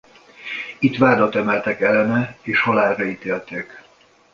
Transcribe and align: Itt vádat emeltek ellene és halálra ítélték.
Itt 0.79 0.97
vádat 0.97 1.35
emeltek 1.35 1.81
ellene 1.81 2.37
és 2.41 2.61
halálra 2.61 3.05
ítélték. 3.05 3.83